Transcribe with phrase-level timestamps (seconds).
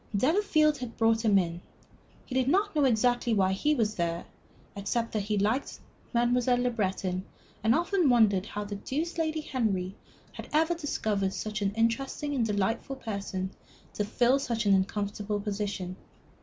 [0.17, 1.61] Delafield had brought him in;
[2.25, 4.25] he did not exactly know why he was there,
[4.75, 5.79] except that he liked
[6.11, 7.23] Mademoiselle Le Breton,
[7.63, 9.93] and often wondered how the deuce Lady Henry
[10.33, 13.51] had ever discovered such an interesting and delightful person
[13.93, 15.95] to fill such an uncomfortable position.